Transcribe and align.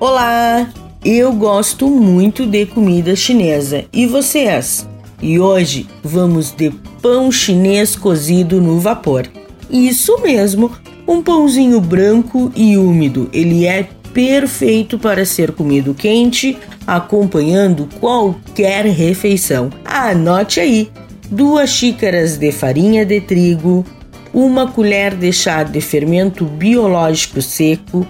Olá! 0.00 0.72
Eu 1.04 1.32
gosto 1.32 1.88
muito 1.88 2.46
de 2.46 2.64
comida 2.66 3.16
chinesa 3.16 3.84
e 3.92 4.06
vocês? 4.06 4.88
E 5.20 5.40
hoje 5.40 5.88
vamos 6.04 6.52
de 6.52 6.70
pão 7.02 7.32
chinês 7.32 7.96
cozido 7.96 8.60
no 8.60 8.78
vapor. 8.78 9.26
Isso 9.68 10.20
mesmo, 10.22 10.70
um 11.04 11.20
pãozinho 11.20 11.80
branco 11.80 12.52
e 12.54 12.78
úmido. 12.78 13.28
Ele 13.32 13.66
é 13.66 13.88
perfeito 14.14 15.00
para 15.00 15.26
ser 15.26 15.50
comido 15.50 15.92
quente, 15.92 16.56
acompanhando 16.86 17.88
qualquer 17.98 18.84
refeição. 18.84 19.68
Anote 19.84 20.60
aí: 20.60 20.92
duas 21.28 21.70
xícaras 21.70 22.36
de 22.36 22.52
farinha 22.52 23.04
de 23.04 23.20
trigo, 23.20 23.84
uma 24.32 24.70
colher 24.70 25.16
de 25.16 25.32
chá 25.32 25.64
de 25.64 25.80
fermento 25.80 26.44
biológico 26.44 27.42
seco, 27.42 28.06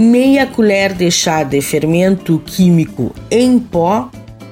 meia 0.00 0.46
colher 0.46 0.94
de 0.94 1.10
chá 1.10 1.42
de 1.42 1.60
fermento 1.60 2.42
químico 2.46 3.14
em 3.30 3.58
pó, 3.58 4.08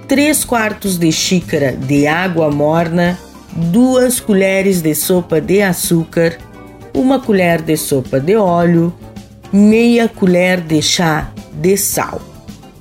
3 0.06 0.44
quartos 0.44 0.98
de 0.98 1.10
xícara 1.10 1.72
de 1.72 2.06
água 2.06 2.50
morna, 2.50 3.18
2 3.56 4.20
colheres 4.20 4.82
de 4.82 4.94
sopa 4.94 5.40
de 5.40 5.62
açúcar, 5.62 6.36
uma 6.94 7.18
colher 7.18 7.62
de 7.62 7.78
sopa 7.78 8.20
de 8.20 8.36
óleo, 8.36 8.92
meia 9.50 10.06
colher 10.06 10.60
de 10.60 10.82
chá 10.82 11.32
de 11.54 11.78
sal, 11.78 12.20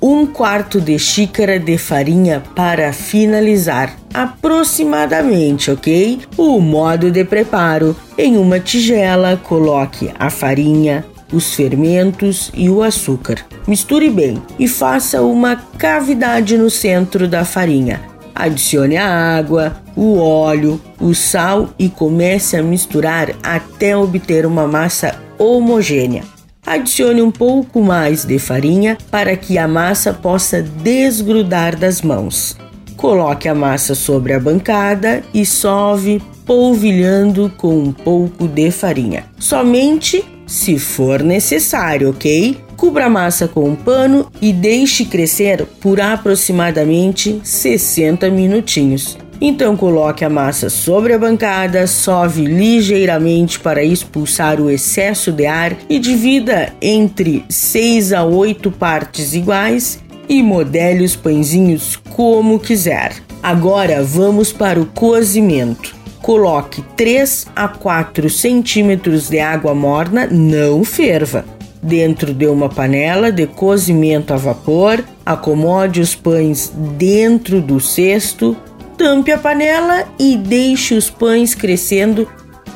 um 0.00 0.26
quarto 0.26 0.78
de 0.78 0.98
xícara 0.98 1.58
de 1.58 1.78
farinha 1.78 2.42
para 2.54 2.92
finalizar, 2.92 3.96
aproximadamente, 4.12 5.70
ok? 5.70 6.20
O 6.36 6.60
modo 6.60 7.10
de 7.10 7.24
preparo: 7.24 7.96
em 8.18 8.36
uma 8.36 8.60
tigela, 8.60 9.40
coloque 9.42 10.10
a 10.18 10.28
farinha, 10.28 11.02
os 11.32 11.54
fermentos 11.54 12.50
e 12.54 12.68
o 12.68 12.82
açúcar. 12.82 13.44
Misture 13.66 14.10
bem 14.10 14.42
e 14.58 14.66
faça 14.66 15.22
uma 15.22 15.56
cavidade 15.56 16.56
no 16.56 16.70
centro 16.70 17.28
da 17.28 17.44
farinha. 17.44 18.00
Adicione 18.34 18.96
a 18.96 19.36
água, 19.36 19.76
o 19.96 20.16
óleo, 20.16 20.80
o 21.00 21.12
sal 21.14 21.70
e 21.78 21.88
comece 21.88 22.56
a 22.56 22.62
misturar 22.62 23.34
até 23.42 23.96
obter 23.96 24.46
uma 24.46 24.66
massa 24.66 25.18
homogênea. 25.38 26.22
Adicione 26.64 27.22
um 27.22 27.30
pouco 27.30 27.82
mais 27.82 28.24
de 28.24 28.38
farinha 28.38 28.98
para 29.10 29.36
que 29.36 29.56
a 29.56 29.66
massa 29.66 30.12
possa 30.12 30.62
desgrudar 30.62 31.76
das 31.76 32.02
mãos. 32.02 32.56
Coloque 32.94 33.48
a 33.48 33.54
massa 33.54 33.94
sobre 33.94 34.34
a 34.34 34.40
bancada 34.40 35.22
e 35.32 35.46
sove 35.46 36.20
polvilhando 36.44 37.50
com 37.56 37.78
um 37.78 37.92
pouco 37.92 38.46
de 38.46 38.70
farinha. 38.70 39.24
Somente 39.38 40.24
se 40.48 40.78
for 40.78 41.22
necessário, 41.22 42.10
ok? 42.10 42.58
Cubra 42.76 43.06
a 43.06 43.10
massa 43.10 43.46
com 43.46 43.68
um 43.68 43.76
pano 43.76 44.28
e 44.40 44.52
deixe 44.52 45.04
crescer 45.04 45.64
por 45.80 46.00
aproximadamente 46.00 47.40
60 47.44 48.30
minutinhos. 48.30 49.18
Então 49.40 49.76
coloque 49.76 50.24
a 50.24 50.30
massa 50.30 50.68
sobre 50.68 51.12
a 51.12 51.18
bancada, 51.18 51.86
sove 51.86 52.44
ligeiramente 52.44 53.60
para 53.60 53.84
expulsar 53.84 54.60
o 54.60 54.68
excesso 54.68 55.30
de 55.30 55.46
ar 55.46 55.76
e 55.88 55.98
divida 55.98 56.72
entre 56.82 57.44
6 57.48 58.12
a 58.12 58.24
8 58.24 58.70
partes 58.72 59.34
iguais 59.34 60.00
e 60.28 60.42
modele 60.42 61.04
os 61.04 61.14
pãezinhos 61.14 61.96
como 62.10 62.58
quiser. 62.58 63.12
Agora 63.42 64.02
vamos 64.02 64.52
para 64.52 64.80
o 64.80 64.86
cozimento. 64.86 65.97
Coloque 66.22 66.82
3 66.96 67.46
a 67.54 67.68
4 67.68 68.28
centímetros 68.28 69.28
de 69.28 69.38
água 69.38 69.74
morna, 69.74 70.26
não 70.26 70.84
ferva. 70.84 71.44
Dentro 71.82 72.34
de 72.34 72.46
uma 72.46 72.68
panela 72.68 73.30
de 73.30 73.46
cozimento 73.46 74.34
a 74.34 74.36
vapor, 74.36 75.02
acomode 75.24 76.00
os 76.00 76.14
pães 76.14 76.72
dentro 76.96 77.60
do 77.60 77.80
cesto, 77.80 78.56
tampe 78.96 79.30
a 79.30 79.38
panela 79.38 80.04
e 80.18 80.36
deixe 80.36 80.94
os 80.94 81.08
pães 81.08 81.54
crescendo 81.54 82.28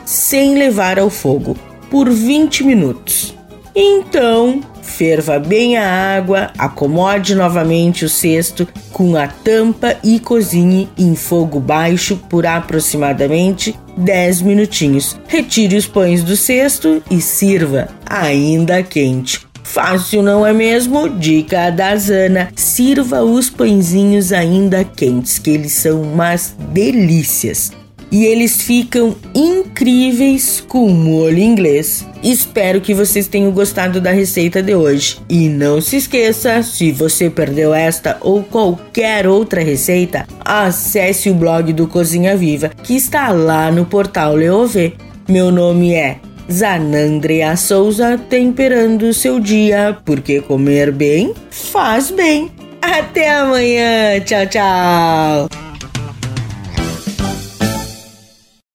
sem 0.05 0.55
levar 0.55 0.99
ao 0.99 1.11
fogo 1.11 1.57
por 1.91 2.09
20 2.09 2.65
minutos. 2.65 3.35
Então, 3.75 4.61
ferva 4.93 5.39
bem 5.39 5.77
a 5.77 6.17
água, 6.17 6.51
acomode 6.59 7.35
novamente 7.35 8.05
o 8.05 8.09
cesto 8.09 8.69
com 8.93 9.17
a 9.17 9.27
tampa 9.27 9.97
e 10.05 10.21
cozinhe 10.21 10.89
em 10.99 11.15
fogo 11.15 11.59
baixo 11.59 12.17
por 12.29 12.45
aproximadamente 12.47 13.75
10 13.97 14.43
minutinhos. 14.43 15.17
Retire 15.27 15.77
os 15.77 15.87
pães 15.87 16.23
do 16.23 16.37
cesto 16.37 17.03
e 17.11 17.21
sirva 17.21 17.89
ainda 18.07 18.83
quente. 18.83 19.41
Fácil, 19.65 20.23
não 20.23 20.47
é 20.47 20.53
mesmo? 20.53 21.09
Dica 21.09 21.71
da 21.71 21.97
Zana: 21.97 22.51
sirva 22.55 23.23
os 23.23 23.49
pãezinhos 23.49 24.31
ainda 24.31 24.85
quentes, 24.85 25.39
que 25.39 25.51
eles 25.51 25.73
são 25.73 26.03
umas 26.03 26.55
delícias 26.73 27.73
e 28.13 28.27
eles 28.27 28.61
ficam 28.61 29.17
incríveis 29.35 30.61
com 30.61 30.91
molho 30.91 31.39
inglês. 31.39 32.07
Espero 32.23 32.81
que 32.81 32.93
vocês 32.93 33.27
tenham 33.27 33.51
gostado 33.51 34.01
da 34.01 34.13
receita 34.13 34.63
de 34.63 34.75
hoje. 34.75 35.19
E 35.29 35.49
não 35.49 35.81
se 35.81 35.97
esqueça, 35.97 36.63
se 36.63 36.93
você 36.93 37.31
perdeu 37.31 37.73
esta 37.73 38.19
ou 38.21 38.45
qualquer 38.45 39.27
outra 39.27 39.63
receita, 39.63 40.27
acesse 40.45 41.31
o 41.31 41.35
blog 41.35 41.73
do 41.73 41.89
Cozinha 41.89 42.37
Viva, 42.37 42.69
que 42.69 42.95
está 42.95 43.31
lá 43.31 43.73
no 43.73 43.87
portal 43.87 44.35
Leovê. 44.35 44.93
Meu 45.27 45.51
nome 45.51 45.95
é 45.95 46.19
Zanandrea 46.51 47.57
Souza, 47.57 48.21
temperando 48.29 49.05
o 49.05 49.15
seu 49.15 49.41
dia, 49.41 49.97
porque 50.05 50.43
comer 50.43 50.93
bem 50.93 51.33
faz 51.51 52.11
bem. 52.11 52.51
Até 52.83 53.31
amanhã. 53.31 54.21
Tchau, 54.21 54.47
tchau. 54.47 55.72